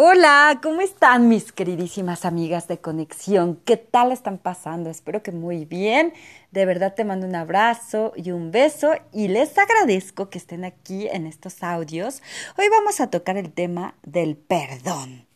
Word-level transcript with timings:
Hola, 0.00 0.60
¿cómo 0.62 0.80
están 0.80 1.26
mis 1.26 1.50
queridísimas 1.50 2.24
amigas 2.24 2.68
de 2.68 2.78
conexión? 2.78 3.60
¿Qué 3.64 3.76
tal 3.76 4.12
están 4.12 4.38
pasando? 4.38 4.90
Espero 4.90 5.24
que 5.24 5.32
muy 5.32 5.64
bien. 5.64 6.12
De 6.52 6.64
verdad 6.66 6.94
te 6.94 7.04
mando 7.04 7.26
un 7.26 7.34
abrazo 7.34 8.12
y 8.14 8.30
un 8.30 8.52
beso 8.52 8.92
y 9.12 9.26
les 9.26 9.58
agradezco 9.58 10.30
que 10.30 10.38
estén 10.38 10.64
aquí 10.64 11.08
en 11.08 11.26
estos 11.26 11.64
audios. 11.64 12.22
Hoy 12.56 12.66
vamos 12.68 13.00
a 13.00 13.10
tocar 13.10 13.36
el 13.36 13.52
tema 13.52 13.96
del 14.04 14.36
perdón. 14.36 15.26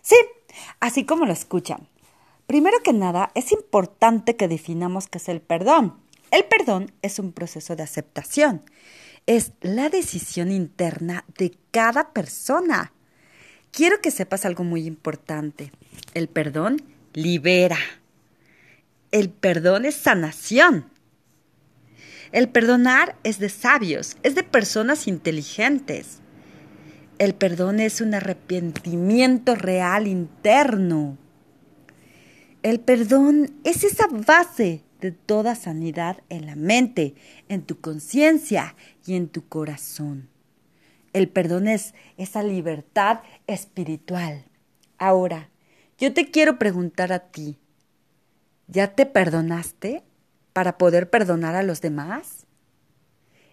Sí, 0.00 0.14
así 0.78 1.04
como 1.04 1.26
lo 1.26 1.32
escuchan. 1.32 1.88
Primero 2.46 2.84
que 2.84 2.92
nada, 2.92 3.32
es 3.34 3.50
importante 3.50 4.36
que 4.36 4.46
definamos 4.46 5.08
qué 5.08 5.18
es 5.18 5.28
el 5.28 5.40
perdón. 5.40 5.98
El 6.30 6.44
perdón 6.44 6.92
es 7.02 7.18
un 7.18 7.32
proceso 7.32 7.74
de 7.74 7.82
aceptación. 7.82 8.62
Es 9.26 9.54
la 9.60 9.88
decisión 9.88 10.52
interna 10.52 11.24
de 11.36 11.58
cada 11.72 12.12
persona 12.12 12.92
quiero 13.74 14.00
que 14.00 14.10
sepas 14.10 14.44
algo 14.44 14.64
muy 14.64 14.86
importante. 14.86 15.72
El 16.14 16.28
perdón 16.28 16.82
libera. 17.12 17.78
El 19.10 19.30
perdón 19.30 19.84
es 19.84 19.96
sanación. 19.96 20.86
El 22.32 22.48
perdonar 22.48 23.16
es 23.22 23.38
de 23.38 23.48
sabios, 23.48 24.16
es 24.24 24.34
de 24.34 24.42
personas 24.42 25.06
inteligentes. 25.06 26.18
El 27.18 27.34
perdón 27.34 27.78
es 27.78 28.00
un 28.00 28.14
arrepentimiento 28.14 29.54
real 29.54 30.08
interno. 30.08 31.16
El 32.64 32.80
perdón 32.80 33.52
es 33.62 33.84
esa 33.84 34.08
base 34.08 34.82
de 35.00 35.12
toda 35.12 35.54
sanidad 35.54 36.22
en 36.28 36.46
la 36.46 36.56
mente, 36.56 37.14
en 37.48 37.62
tu 37.62 37.78
conciencia 37.78 38.74
y 39.06 39.14
en 39.14 39.28
tu 39.28 39.46
corazón. 39.46 40.33
El 41.14 41.28
perdón 41.28 41.68
es 41.68 41.94
esa 42.18 42.42
libertad 42.42 43.20
espiritual. 43.46 44.44
Ahora, 44.98 45.48
yo 45.96 46.12
te 46.12 46.30
quiero 46.30 46.58
preguntar 46.58 47.12
a 47.12 47.20
ti, 47.20 47.56
¿ya 48.66 48.94
te 48.96 49.06
perdonaste 49.06 50.02
para 50.52 50.76
poder 50.76 51.08
perdonar 51.08 51.54
a 51.54 51.62
los 51.62 51.80
demás? 51.80 52.46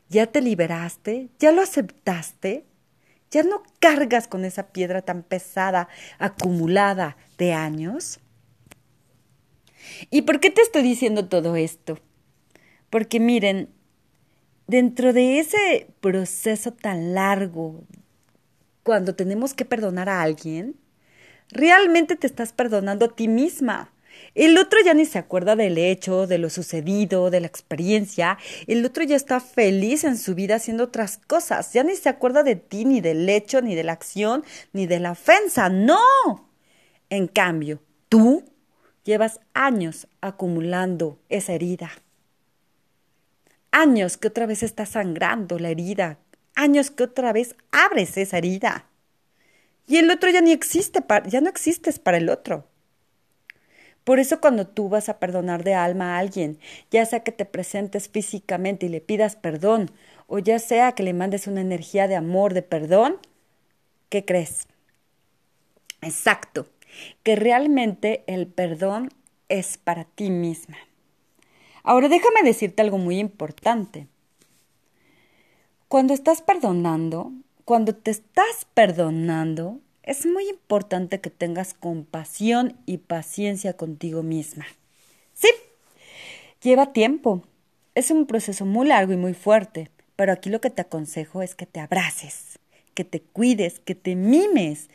¿Ya 0.09 0.26
te 0.26 0.42
liberaste? 0.42 1.30
¿Ya 1.38 1.52
lo 1.52 1.62
aceptaste? 1.62 2.66
¿Ya 3.30 3.44
no 3.44 3.62
cargas 3.80 4.28
con 4.28 4.44
esa 4.44 4.70
piedra 4.73 5.03
tan 5.03 5.22
pesada 5.22 5.88
acumulada 6.18 7.16
de 7.38 7.53
años? 7.53 8.20
¿Y 10.09 10.23
por 10.23 10.40
qué 10.40 10.50
te 10.50 10.62
estoy 10.62 10.81
diciendo 10.81 11.30
todo 11.30 11.56
esto? 11.56 12.00
Porque 12.90 13.20
miren, 13.20 13.70
dentro 14.72 15.11
de 15.11 15.39
ese 15.39 15.88
proceso 16.00 16.72
tan 16.72 17.14
largo, 17.14 17.83
cuando 18.83 19.16
tenemos 19.16 19.53
que 19.53 19.66
perdonar 19.66 20.08
a 20.08 20.22
alguien, 20.22 20.78
realmente 21.50 22.16
te 22.16 22.25
estás 22.25 22.53
perdonando 22.53 23.05
a 23.05 23.13
ti 23.13 23.28
misma. 23.28 23.91
El 24.33 24.58
otro 24.58 24.80
ya 24.83 24.94
ni 24.94 25.03
se 25.03 25.19
acuerda 25.19 25.58
del 25.58 25.78
hecho, 25.78 26.25
de 26.25 26.38
lo 26.38 26.50
sucedido, 26.50 27.30
de 27.30 27.41
la 27.41 27.47
experiencia. 27.47 28.38
El 28.66 28.86
otro 28.86 29.03
ya 29.03 29.17
está 29.17 29.41
feliz 29.41 30.05
en 30.05 30.17
su 30.17 30.36
vida 30.36 30.55
haciendo 30.55 30.85
otras 30.85 31.17
cosas. 31.17 31.73
Ya 31.73 31.83
ni 31.83 31.97
se 31.97 32.08
acuerda 32.08 32.41
de 32.41 32.56
ti, 32.56 32.85
ni 32.85 33.02
del 33.02 33.28
hecho, 33.28 33.61
ni 33.61 33.75
de 33.75 33.83
la 33.83 33.91
acción, 33.91 34.45
ni 34.72 34.88
de 34.88 35.02
la 35.02 35.11
ofensa. 35.11 35.67
No. 35.67 36.50
En 37.09 37.28
cambio, 37.28 37.81
tú 38.08 38.45
llevas 39.03 39.41
años 39.53 40.08
acumulando 40.22 41.19
esa 41.28 41.52
herida 41.52 41.91
años 43.82 44.18
que 44.18 44.28
otra 44.28 44.46
vez 44.46 44.62
está 44.62 44.86
sangrando 44.86 45.58
la 45.58 45.70
herida, 45.70 46.20
años 46.56 46.92
que 46.92 47.04
otra 47.04 47.34
vez 47.34 47.56
abres 47.72 48.16
esa 48.16 48.38
herida. 48.38 48.86
Y 49.88 49.98
el 49.98 50.12
otro 50.12 50.30
ya 50.30 50.40
ni 50.40 50.52
existe, 50.52 51.04
ya 51.26 51.42
no 51.42 51.50
existes 51.50 51.98
para 51.98 52.18
el 52.18 52.30
otro. 52.30 52.68
Por 54.04 54.20
eso 54.20 54.40
cuando 54.40 54.68
tú 54.68 54.88
vas 54.88 55.09
a 55.09 55.18
perdonar 55.18 55.64
de 55.64 55.74
alma 55.74 56.16
a 56.16 56.20
alguien, 56.20 56.59
ya 56.91 57.06
sea 57.06 57.22
que 57.22 57.31
te 57.31 57.46
presentes 57.46 58.08
físicamente 58.08 58.86
y 58.86 58.90
le 58.90 59.02
pidas 59.02 59.36
perdón, 59.36 59.90
o 60.28 60.38
ya 60.38 60.59
sea 60.59 60.91
que 60.94 61.03
le 61.03 61.14
mandes 61.14 61.47
una 61.47 61.62
energía 61.62 62.08
de 62.08 62.16
amor, 62.16 62.53
de 62.53 62.62
perdón, 62.62 63.18
¿qué 64.09 64.25
crees? 64.25 64.68
Exacto, 66.02 66.68
que 67.24 67.36
realmente 67.36 68.24
el 68.28 68.46
perdón 68.46 69.09
es 69.50 69.78
para 69.78 70.06
ti 70.06 70.30
misma. 70.30 70.78
Ahora 71.84 72.09
déjame 72.09 72.44
decirte 72.44 72.81
algo 72.81 72.97
muy 72.97 73.19
importante. 73.19 74.08
Cuando 75.88 76.14
estás 76.14 76.42
perdonando, 76.42 77.31
cuando 77.66 77.96
te 77.96 78.12
estás 78.12 78.66
perdonando, 78.74 79.80
es 80.03 80.25
muy 80.25 80.47
importante 80.50 81.22
que 81.22 81.30
tengas 81.30 81.74
compasión 81.74 82.78
y 82.86 82.97
paciencia 82.97 83.74
contigo 83.74 84.24
misma. 84.24 84.66
Sí, 85.34 85.50
lleva 86.62 86.94
tiempo. 86.94 87.44
Es 87.94 88.09
un 88.09 88.25
proceso 88.25 88.66
muy 88.66 88.88
largo 88.88 89.14
y 89.14 89.18
muy 89.18 89.34
fuerte, 89.34 89.90
pero 90.16 90.31
aquí 90.31 90.50
lo 90.50 90.62
que 90.62 90.70
te 90.70 90.81
aconsejo 90.81 91.41
es 91.41 91.56
que 91.56 91.66
te 91.66 91.80
abraces, 91.80 92.59
que 92.94 93.03
te 93.03 93.22
cuides, 93.22 93.80
que 93.80 93.96
te 93.96 94.16
mimes, 94.16 94.90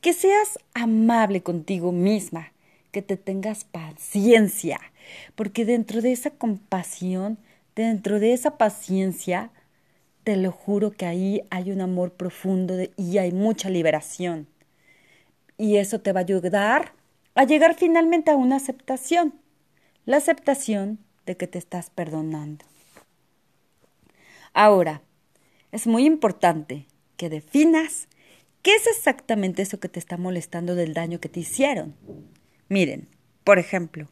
que 0.00 0.12
seas 0.12 0.58
amable 0.74 1.42
contigo 1.42 1.92
misma, 1.92 2.52
que 2.90 3.02
te 3.02 3.16
tengas 3.16 3.64
paciencia, 3.64 4.80
porque 5.34 5.64
dentro 5.64 6.00
de 6.00 6.12
esa 6.12 6.30
compasión, 6.30 7.38
dentro 7.74 8.20
de 8.20 8.32
esa 8.32 8.58
paciencia, 8.58 9.50
te 10.24 10.36
lo 10.36 10.52
juro 10.52 10.90
que 10.90 11.06
ahí 11.06 11.42
hay 11.50 11.70
un 11.72 11.80
amor 11.80 12.12
profundo 12.12 12.74
y 12.96 13.18
hay 13.18 13.32
mucha 13.32 13.70
liberación. 13.70 14.46
Y 15.56 15.76
eso 15.76 16.00
te 16.00 16.12
va 16.12 16.20
a 16.20 16.22
ayudar 16.24 16.92
a 17.34 17.44
llegar 17.44 17.74
finalmente 17.74 18.30
a 18.30 18.36
una 18.36 18.56
aceptación, 18.56 19.34
la 20.04 20.16
aceptación 20.16 20.98
de 21.26 21.36
que 21.36 21.46
te 21.46 21.58
estás 21.58 21.90
perdonando. 21.90 22.64
Ahora, 24.52 25.02
es 25.72 25.86
muy 25.86 26.04
importante 26.04 26.86
que 27.16 27.28
definas 27.28 28.08
qué 28.62 28.74
es 28.74 28.86
exactamente 28.86 29.62
eso 29.62 29.78
que 29.78 29.88
te 29.88 30.00
está 30.00 30.16
molestando 30.16 30.74
del 30.74 30.94
daño 30.94 31.20
que 31.20 31.28
te 31.28 31.40
hicieron. 31.40 31.94
Miren, 32.70 33.08
por 33.42 33.58
ejemplo, 33.58 34.08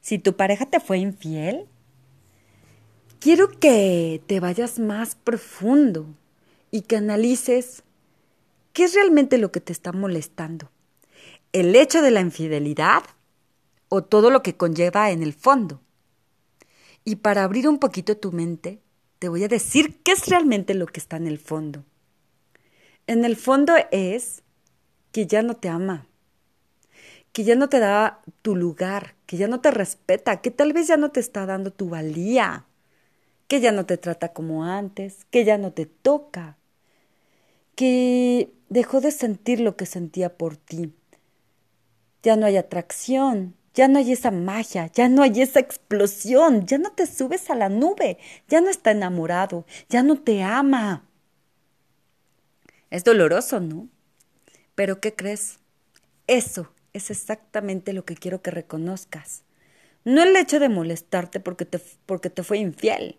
si 0.00 0.20
tu 0.20 0.36
pareja 0.36 0.64
te 0.64 0.78
fue 0.78 0.98
infiel, 0.98 1.66
quiero 3.18 3.48
que 3.48 4.22
te 4.28 4.38
vayas 4.38 4.78
más 4.78 5.16
profundo 5.16 6.06
y 6.70 6.82
que 6.82 6.96
analices 6.96 7.82
qué 8.72 8.84
es 8.84 8.94
realmente 8.94 9.38
lo 9.38 9.50
que 9.50 9.60
te 9.60 9.72
está 9.72 9.90
molestando. 9.90 10.70
¿El 11.52 11.74
hecho 11.74 12.00
de 12.00 12.12
la 12.12 12.20
infidelidad 12.20 13.02
o 13.88 14.04
todo 14.04 14.30
lo 14.30 14.40
que 14.40 14.56
conlleva 14.56 15.10
en 15.10 15.24
el 15.24 15.32
fondo? 15.32 15.80
Y 17.02 17.16
para 17.16 17.42
abrir 17.42 17.68
un 17.68 17.78
poquito 17.80 18.16
tu 18.16 18.30
mente, 18.30 18.80
te 19.18 19.28
voy 19.28 19.42
a 19.42 19.48
decir 19.48 20.00
qué 20.04 20.12
es 20.12 20.28
realmente 20.28 20.74
lo 20.74 20.86
que 20.86 21.00
está 21.00 21.16
en 21.16 21.26
el 21.26 21.40
fondo. 21.40 21.84
En 23.08 23.24
el 23.24 23.34
fondo 23.34 23.74
es 23.90 24.44
que 25.10 25.26
ya 25.26 25.42
no 25.42 25.56
te 25.56 25.68
ama, 25.68 26.06
que 27.36 27.44
ya 27.44 27.54
no 27.54 27.68
te 27.68 27.80
da 27.80 28.22
tu 28.40 28.56
lugar, 28.56 29.14
que 29.26 29.36
ya 29.36 29.46
no 29.46 29.60
te 29.60 29.70
respeta, 29.70 30.40
que 30.40 30.50
tal 30.50 30.72
vez 30.72 30.86
ya 30.86 30.96
no 30.96 31.10
te 31.10 31.20
está 31.20 31.44
dando 31.44 31.70
tu 31.70 31.90
valía, 31.90 32.64
que 33.46 33.60
ya 33.60 33.72
no 33.72 33.84
te 33.84 33.98
trata 33.98 34.32
como 34.32 34.64
antes, 34.64 35.26
que 35.30 35.44
ya 35.44 35.58
no 35.58 35.70
te 35.70 35.84
toca, 35.84 36.56
que 37.74 38.54
dejó 38.70 39.02
de 39.02 39.10
sentir 39.10 39.60
lo 39.60 39.76
que 39.76 39.84
sentía 39.84 40.38
por 40.38 40.56
ti. 40.56 40.94
Ya 42.22 42.36
no 42.36 42.46
hay 42.46 42.56
atracción, 42.56 43.54
ya 43.74 43.86
no 43.86 43.98
hay 43.98 44.12
esa 44.12 44.30
magia, 44.30 44.90
ya 44.94 45.10
no 45.10 45.22
hay 45.22 45.42
esa 45.42 45.60
explosión, 45.60 46.64
ya 46.64 46.78
no 46.78 46.92
te 46.92 47.06
subes 47.06 47.50
a 47.50 47.54
la 47.54 47.68
nube, 47.68 48.16
ya 48.48 48.62
no 48.62 48.70
está 48.70 48.92
enamorado, 48.92 49.66
ya 49.90 50.02
no 50.02 50.18
te 50.18 50.42
ama. 50.42 51.04
Es 52.88 53.04
doloroso, 53.04 53.60
¿no? 53.60 53.90
Pero 54.74 55.02
¿qué 55.02 55.14
crees? 55.14 55.58
Eso 56.26 56.70
es 56.96 57.10
exactamente 57.10 57.92
lo 57.92 58.04
que 58.04 58.14
quiero 58.14 58.42
que 58.42 58.50
reconozcas. 58.50 59.44
No 60.04 60.22
el 60.22 60.36
hecho 60.36 60.60
de 60.60 60.68
molestarte 60.68 61.40
porque 61.40 61.64
te, 61.64 61.80
porque 62.06 62.30
te 62.30 62.42
fue 62.42 62.58
infiel, 62.58 63.18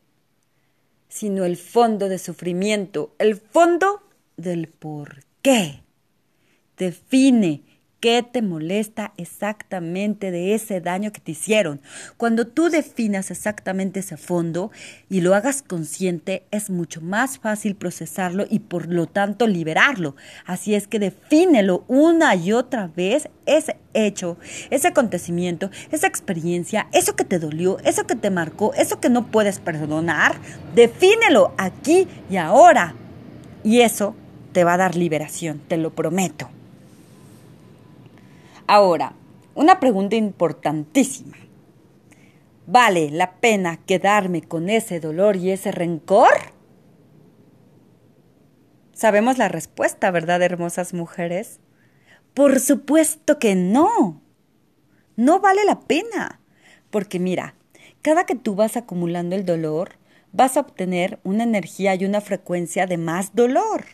sino 1.09 1.45
el 1.45 1.57
fondo 1.57 2.09
de 2.09 2.17
sufrimiento, 2.17 3.13
el 3.19 3.35
fondo 3.35 4.01
del 4.35 4.67
por 4.67 5.23
qué. 5.41 5.83
Define 6.77 7.63
¿Qué 7.99 8.21
te 8.21 8.43
molesta 8.43 9.11
exactamente 9.17 10.29
de 10.29 10.53
ese 10.53 10.81
daño 10.81 11.11
que 11.11 11.19
te 11.19 11.31
hicieron? 11.31 11.81
Cuando 12.15 12.45
tú 12.45 12.69
definas 12.69 13.31
exactamente 13.31 14.01
ese 14.01 14.17
fondo 14.17 14.69
y 15.09 15.21
lo 15.21 15.33
hagas 15.33 15.63
consciente, 15.63 16.43
es 16.51 16.69
mucho 16.69 17.01
más 17.01 17.39
fácil 17.39 17.75
procesarlo 17.75 18.45
y 18.47 18.59
por 18.59 18.85
lo 18.87 19.07
tanto 19.07 19.47
liberarlo. 19.47 20.15
Así 20.45 20.75
es 20.75 20.85
que 20.85 20.99
defínelo 20.99 21.85
una 21.87 22.35
y 22.35 22.53
otra 22.53 22.85
vez 22.95 23.29
ese 23.47 23.77
hecho, 23.95 24.37
ese 24.69 24.89
acontecimiento, 24.89 25.71
esa 25.91 26.05
experiencia, 26.05 26.89
eso 26.93 27.15
que 27.15 27.25
te 27.25 27.39
dolió, 27.39 27.79
eso 27.79 28.05
que 28.05 28.15
te 28.15 28.29
marcó, 28.29 28.75
eso 28.75 28.99
que 28.99 29.09
no 29.09 29.25
puedes 29.25 29.57
perdonar. 29.57 30.35
Defínelo 30.75 31.51
aquí 31.57 32.07
y 32.29 32.37
ahora. 32.37 32.93
Y 33.63 33.81
eso 33.81 34.15
te 34.51 34.63
va 34.63 34.75
a 34.75 34.77
dar 34.77 34.95
liberación, 34.95 35.59
te 35.67 35.77
lo 35.77 35.95
prometo. 35.95 36.51
Ahora, 38.67 39.13
una 39.55 39.79
pregunta 39.79 40.17
importantísima. 40.17 41.37
¿Vale 42.65 43.09
la 43.11 43.39
pena 43.39 43.77
quedarme 43.77 44.41
con 44.41 44.69
ese 44.69 44.99
dolor 44.99 45.37
y 45.37 45.51
ese 45.51 45.71
rencor? 45.71 46.33
Sabemos 48.91 49.37
la 49.37 49.47
respuesta, 49.47 50.11
¿verdad, 50.11 50.41
hermosas 50.41 50.93
mujeres? 50.93 51.61
Por 52.33 52.59
supuesto 52.59 53.39
que 53.39 53.55
no. 53.55 54.21
No 55.15 55.39
vale 55.39 55.63
la 55.63 55.79
pena. 55.79 56.41
Porque 56.89 57.19
mira, 57.19 57.55
cada 58.01 58.25
que 58.25 58.35
tú 58.35 58.55
vas 58.55 58.75
acumulando 58.75 59.37
el 59.37 59.45
dolor, 59.45 59.91
vas 60.33 60.57
a 60.57 60.59
obtener 60.59 61.19
una 61.23 61.43
energía 61.43 61.95
y 61.95 62.03
una 62.03 62.19
frecuencia 62.19 62.85
de 62.85 62.97
más 62.97 63.33
dolor. 63.33 63.85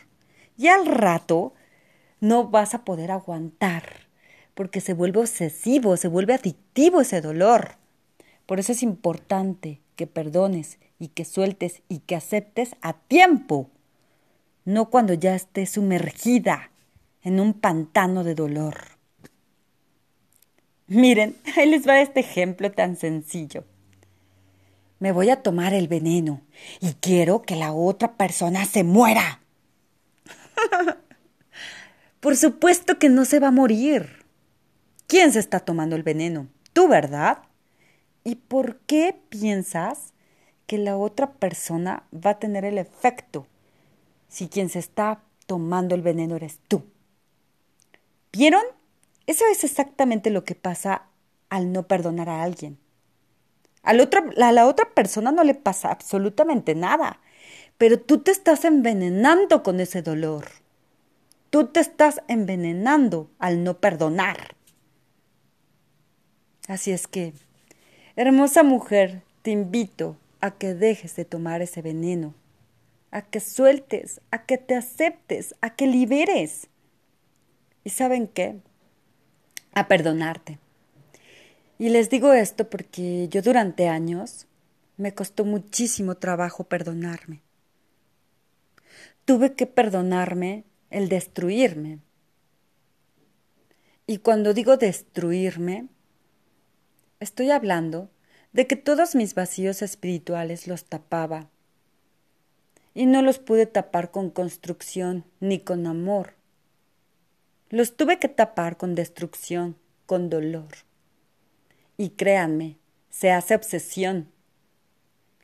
Y 0.56 0.66
al 0.66 0.86
rato 0.86 1.54
no 2.18 2.48
vas 2.48 2.74
a 2.74 2.84
poder 2.84 3.12
aguantar, 3.12 4.03
porque 4.54 4.80
se 4.80 4.94
vuelve 4.94 5.20
obsesivo, 5.20 5.96
se 5.96 6.08
vuelve 6.08 6.34
adictivo 6.34 7.00
ese 7.00 7.20
dolor. 7.20 7.76
Por 8.46 8.60
eso 8.60 8.72
es 8.72 8.82
importante 8.82 9.80
que 9.96 10.06
perdones 10.06 10.78
y 10.98 11.08
que 11.08 11.24
sueltes 11.24 11.82
y 11.88 12.00
que 12.00 12.16
aceptes 12.16 12.76
a 12.80 12.94
tiempo, 12.94 13.70
no 14.64 14.90
cuando 14.90 15.14
ya 15.14 15.34
estés 15.34 15.70
sumergida 15.70 16.70
en 17.22 17.40
un 17.40 17.54
pantano 17.54 18.24
de 18.24 18.34
dolor. 18.34 18.76
Miren, 20.86 21.36
ahí 21.56 21.68
les 21.68 21.86
va 21.86 22.00
este 22.00 22.20
ejemplo 22.20 22.70
tan 22.70 22.96
sencillo 22.96 23.64
me 25.04 25.12
voy 25.12 25.28
a 25.28 25.42
tomar 25.42 25.74
el 25.74 25.86
veneno 25.86 26.40
y 26.80 26.94
quiero 26.94 27.42
que 27.42 27.56
la 27.56 27.72
otra 27.72 28.14
persona 28.16 28.64
se 28.64 28.84
muera. 28.84 29.42
Por 32.20 32.38
supuesto 32.38 32.98
que 32.98 33.10
no 33.10 33.26
se 33.26 33.38
va 33.38 33.48
a 33.48 33.50
morir. 33.50 34.23
¿Quién 35.06 35.32
se 35.32 35.38
está 35.38 35.60
tomando 35.60 35.96
el 35.96 36.02
veneno? 36.02 36.48
Tú, 36.72 36.88
¿verdad? 36.88 37.38
¿Y 38.24 38.36
por 38.36 38.78
qué 38.80 39.20
piensas 39.28 40.12
que 40.66 40.78
la 40.78 40.96
otra 40.96 41.32
persona 41.32 42.04
va 42.14 42.30
a 42.30 42.38
tener 42.38 42.64
el 42.64 42.78
efecto 42.78 43.46
si 44.28 44.48
quien 44.48 44.68
se 44.68 44.78
está 44.78 45.20
tomando 45.46 45.94
el 45.94 46.02
veneno 46.02 46.36
eres 46.36 46.58
tú? 46.68 46.84
¿Vieron? 48.32 48.64
Eso 49.26 49.44
es 49.50 49.62
exactamente 49.64 50.30
lo 50.30 50.44
que 50.44 50.54
pasa 50.54 51.02
al 51.48 51.72
no 51.72 51.86
perdonar 51.86 52.28
a 52.28 52.42
alguien. 52.42 52.78
A 53.84 53.92
la, 53.92 54.66
otra, 54.66 54.94
persona 54.94 55.30
no 55.30 55.44
le 55.44 55.54
pasa 55.54 55.90
absolutamente 55.90 56.74
nada, 56.74 57.20
pero 57.76 58.00
tú 58.00 58.18
te 58.18 58.30
estás 58.30 58.64
envenenando 58.64 59.62
con 59.62 59.78
ese 59.78 60.00
dolor. 60.00 60.46
Tú 61.50 61.66
te 61.66 61.80
estás 61.80 62.22
envenenando 62.26 63.30
al 63.38 63.62
no 63.62 63.78
perdonar. 63.78 64.53
Así 66.66 66.92
es 66.92 67.06
que, 67.06 67.34
hermosa 68.16 68.62
mujer, 68.62 69.22
te 69.42 69.50
invito 69.50 70.16
a 70.40 70.52
que 70.52 70.74
dejes 70.74 71.14
de 71.16 71.24
tomar 71.26 71.60
ese 71.60 71.82
veneno, 71.82 72.34
a 73.10 73.22
que 73.22 73.40
sueltes, 73.40 74.20
a 74.30 74.46
que 74.46 74.56
te 74.56 74.74
aceptes, 74.74 75.54
a 75.60 75.70
que 75.70 75.86
liberes. 75.86 76.68
¿Y 77.84 77.90
saben 77.90 78.26
qué? 78.26 78.56
A 79.74 79.88
perdonarte. 79.88 80.58
Y 81.78 81.90
les 81.90 82.08
digo 82.08 82.32
esto 82.32 82.70
porque 82.70 83.28
yo 83.28 83.42
durante 83.42 83.88
años 83.88 84.46
me 84.96 85.12
costó 85.12 85.44
muchísimo 85.44 86.14
trabajo 86.16 86.64
perdonarme. 86.64 87.42
Tuve 89.26 89.54
que 89.54 89.66
perdonarme 89.66 90.64
el 90.90 91.08
destruirme. 91.08 91.98
Y 94.06 94.18
cuando 94.18 94.54
digo 94.54 94.76
destruirme, 94.76 95.88
estoy 97.24 97.50
hablando 97.50 98.10
de 98.52 98.66
que 98.68 98.76
todos 98.76 99.16
mis 99.16 99.34
vacíos 99.34 99.82
espirituales 99.82 100.68
los 100.68 100.84
tapaba. 100.84 101.48
Y 102.94 103.06
no 103.06 103.22
los 103.22 103.40
pude 103.40 103.66
tapar 103.66 104.12
con 104.12 104.30
construcción 104.30 105.24
ni 105.40 105.58
con 105.58 105.88
amor. 105.88 106.34
Los 107.70 107.96
tuve 107.96 108.20
que 108.20 108.28
tapar 108.28 108.76
con 108.76 108.94
destrucción, 108.94 109.76
con 110.06 110.30
dolor. 110.30 110.68
Y 111.96 112.10
créanme, 112.10 112.76
se 113.10 113.32
hace 113.32 113.56
obsesión. 113.56 114.28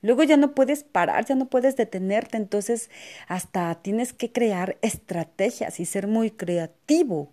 Luego 0.03 0.23
ya 0.23 0.37
no 0.37 0.55
puedes 0.55 0.85
parar, 0.85 1.25
ya 1.25 1.35
no 1.35 1.47
puedes 1.47 1.77
detenerte, 1.77 2.37
entonces 2.37 2.91
hasta 3.27 3.75
tienes 3.83 4.13
que 4.13 4.31
crear 4.31 4.79
estrategias 4.83 5.81
y 5.81 5.85
ser 5.85 6.07
muy 6.07 6.31
creativo 6.31 7.33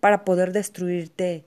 para 0.00 0.24
poder 0.24 0.52
destruirte 0.52 1.44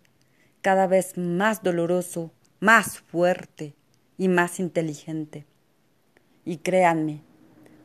cada 0.63 0.87
vez 0.87 1.17
más 1.17 1.61
doloroso, 1.61 2.31
más 2.59 2.99
fuerte 2.99 3.75
y 4.17 4.29
más 4.29 4.59
inteligente. 4.59 5.45
Y 6.45 6.57
créanme, 6.57 7.21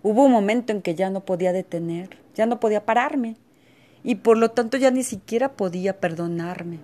hubo 0.02 0.24
un 0.24 0.32
momento 0.32 0.72
en 0.72 0.80
que 0.80 0.94
ya 0.94 1.10
no 1.10 1.24
podía 1.24 1.52
detener, 1.52 2.16
ya 2.34 2.46
no 2.46 2.60
podía 2.60 2.86
pararme, 2.86 3.36
y 4.04 4.14
por 4.14 4.38
lo 4.38 4.52
tanto 4.52 4.76
ya 4.76 4.92
ni 4.92 5.02
siquiera 5.02 5.52
podía 5.52 5.98
perdonarme. 5.98 6.78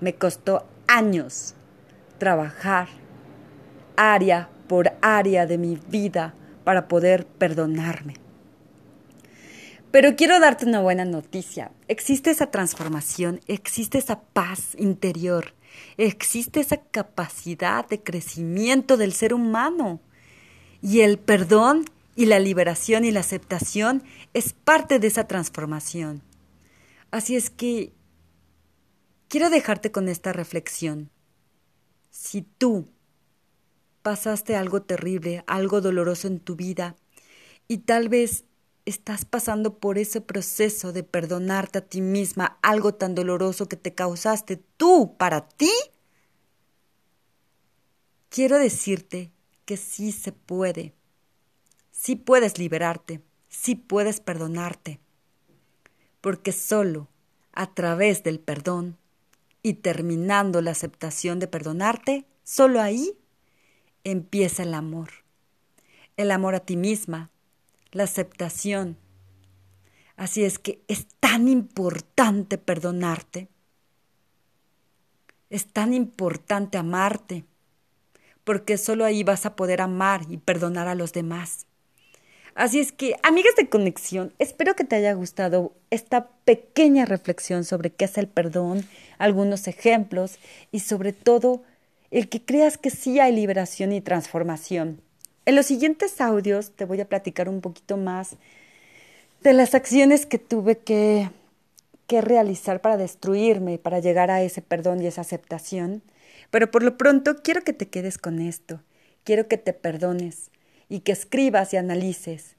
Me 0.00 0.14
costó 0.14 0.66
años 0.86 1.54
trabajar 2.18 2.88
área 3.96 4.50
por 4.68 4.92
área 5.00 5.46
de 5.46 5.56
mi 5.56 5.78
vida 5.88 6.34
para 6.64 6.86
poder 6.86 7.26
perdonarme. 7.26 8.21
Pero 9.92 10.16
quiero 10.16 10.40
darte 10.40 10.66
una 10.66 10.80
buena 10.80 11.04
noticia. 11.04 11.70
Existe 11.86 12.30
esa 12.30 12.50
transformación, 12.50 13.40
existe 13.46 13.98
esa 13.98 14.20
paz 14.20 14.74
interior, 14.78 15.54
existe 15.96 16.60
esa 16.60 16.78
capacidad 16.78 17.86
de 17.86 18.02
crecimiento 18.02 18.96
del 18.96 19.12
ser 19.12 19.34
humano. 19.34 20.00
Y 20.80 21.00
el 21.00 21.18
perdón 21.18 21.84
y 22.16 22.26
la 22.26 22.40
liberación 22.40 23.04
y 23.04 23.12
la 23.12 23.20
aceptación 23.20 24.02
es 24.34 24.52
parte 24.52 24.98
de 24.98 25.06
esa 25.06 25.28
transformación. 25.28 26.22
Así 27.10 27.36
es 27.36 27.50
que 27.50 27.92
Quiero 29.32 29.48
dejarte 29.48 29.90
con 29.90 30.10
esta 30.10 30.34
reflexión. 30.34 31.08
Si 32.10 32.42
tú 32.42 32.90
pasaste 34.02 34.56
algo 34.56 34.82
terrible, 34.82 35.42
algo 35.46 35.80
doloroso 35.80 36.28
en 36.28 36.38
tu 36.38 36.54
vida, 36.54 36.96
y 37.66 37.78
tal 37.78 38.10
vez 38.10 38.44
estás 38.84 39.24
pasando 39.24 39.78
por 39.78 39.98
ese 39.98 40.20
proceso 40.20 40.92
de 40.92 41.04
perdonarte 41.04 41.78
a 41.78 41.86
ti 41.86 42.00
misma 42.00 42.58
algo 42.62 42.94
tan 42.94 43.14
doloroso 43.14 43.68
que 43.68 43.76
te 43.76 43.94
causaste 43.94 44.62
tú 44.76 45.16
para 45.16 45.48
ti, 45.48 45.70
quiero 48.28 48.58
decirte 48.58 49.30
que 49.64 49.76
sí 49.76 50.10
se 50.10 50.32
puede, 50.32 50.94
sí 51.90 52.16
puedes 52.16 52.58
liberarte, 52.58 53.20
sí 53.48 53.74
puedes 53.74 54.20
perdonarte, 54.20 54.98
porque 56.20 56.52
solo 56.52 57.08
a 57.52 57.72
través 57.74 58.22
del 58.22 58.40
perdón 58.40 58.96
y 59.62 59.74
terminando 59.74 60.60
la 60.60 60.72
aceptación 60.72 61.38
de 61.38 61.46
perdonarte, 61.46 62.26
solo 62.42 62.80
ahí 62.80 63.16
empieza 64.04 64.64
el 64.64 64.74
amor. 64.74 65.10
El 66.16 66.30
amor 66.30 66.54
a 66.54 66.60
ti 66.60 66.76
misma, 66.76 67.30
la 67.92 68.04
aceptación. 68.04 68.96
Así 70.16 70.44
es 70.44 70.58
que 70.58 70.82
es 70.88 71.06
tan 71.20 71.48
importante 71.48 72.58
perdonarte. 72.58 73.48
Es 75.50 75.66
tan 75.66 75.92
importante 75.94 76.78
amarte, 76.78 77.44
porque 78.44 78.78
solo 78.78 79.04
ahí 79.04 79.22
vas 79.22 79.46
a 79.46 79.54
poder 79.54 79.80
amar 79.80 80.22
y 80.28 80.38
perdonar 80.38 80.88
a 80.88 80.94
los 80.94 81.12
demás. 81.12 81.66
Así 82.54 82.80
es 82.80 82.92
que, 82.92 83.16
amigas 83.22 83.54
de 83.56 83.68
conexión, 83.68 84.34
espero 84.38 84.74
que 84.74 84.84
te 84.84 84.96
haya 84.96 85.14
gustado 85.14 85.72
esta 85.90 86.28
pequeña 86.44 87.06
reflexión 87.06 87.64
sobre 87.64 87.90
qué 87.90 88.04
es 88.04 88.18
el 88.18 88.28
perdón, 88.28 88.86
algunos 89.18 89.68
ejemplos 89.68 90.38
y 90.70 90.80
sobre 90.80 91.12
todo 91.12 91.62
el 92.10 92.28
que 92.28 92.44
creas 92.44 92.76
que 92.76 92.90
sí 92.90 93.20
hay 93.20 93.34
liberación 93.34 93.92
y 93.92 94.02
transformación. 94.02 95.00
En 95.44 95.56
los 95.56 95.66
siguientes 95.66 96.20
audios 96.20 96.72
te 96.72 96.84
voy 96.84 97.00
a 97.00 97.08
platicar 97.08 97.48
un 97.48 97.60
poquito 97.60 97.96
más 97.96 98.36
de 99.42 99.52
las 99.52 99.74
acciones 99.74 100.26
que 100.26 100.38
tuve 100.38 100.78
que, 100.78 101.30
que 102.06 102.20
realizar 102.20 102.80
para 102.80 102.96
destruirme, 102.96 103.78
para 103.78 103.98
llegar 103.98 104.30
a 104.30 104.42
ese 104.42 104.62
perdón 104.62 105.02
y 105.02 105.06
esa 105.06 105.22
aceptación. 105.22 106.02
Pero 106.50 106.70
por 106.70 106.82
lo 106.82 106.96
pronto 106.96 107.42
quiero 107.42 107.62
que 107.62 107.72
te 107.72 107.88
quedes 107.88 108.18
con 108.18 108.40
esto, 108.40 108.80
quiero 109.24 109.48
que 109.48 109.58
te 109.58 109.72
perdones 109.72 110.50
y 110.88 111.00
que 111.00 111.12
escribas 111.12 111.72
y 111.72 111.76
analices 111.76 112.56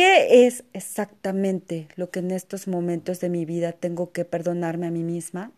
qué 0.00 0.46
es 0.46 0.64
exactamente 0.72 1.88
lo 1.96 2.10
que 2.10 2.20
en 2.20 2.30
estos 2.30 2.68
momentos 2.68 3.20
de 3.20 3.28
mi 3.28 3.44
vida 3.44 3.72
tengo 3.72 4.12
que 4.12 4.24
perdonarme 4.24 4.86
a 4.86 4.90
mí 4.90 5.02
misma, 5.02 5.52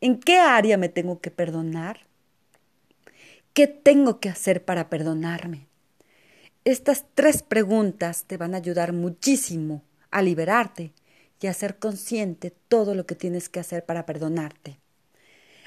en 0.00 0.18
qué 0.18 0.38
área 0.38 0.78
me 0.78 0.88
tengo 0.88 1.20
que 1.20 1.30
perdonar, 1.30 2.06
qué 3.52 3.66
tengo 3.66 4.20
que 4.20 4.28
hacer 4.28 4.64
para 4.64 4.88
perdonarme. 4.88 5.66
Estas 6.64 7.04
tres 7.14 7.42
preguntas 7.42 8.24
te 8.26 8.36
van 8.36 8.54
a 8.54 8.58
ayudar 8.58 8.92
muchísimo 8.92 9.82
a 10.10 10.22
liberarte 10.22 10.92
y 11.40 11.46
a 11.46 11.54
ser 11.54 11.78
consciente 11.78 12.52
todo 12.68 12.94
lo 12.94 13.06
que 13.06 13.14
tienes 13.14 13.48
que 13.48 13.60
hacer 13.60 13.84
para 13.84 14.04
perdonarte. 14.04 14.78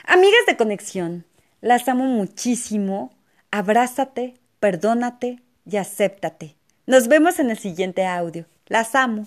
Amigas 0.06 0.46
de 0.48 0.58
conexión, 0.58 1.25
las 1.62 1.88
amo 1.88 2.06
muchísimo. 2.06 3.12
Abrázate, 3.50 4.36
perdónate 4.60 5.42
y 5.66 5.78
acéptate. 5.78 6.56
Nos 6.86 7.08
vemos 7.08 7.40
en 7.40 7.50
el 7.50 7.58
siguiente 7.58 8.06
audio. 8.06 8.46
Las 8.68 8.96
amo. 8.96 9.25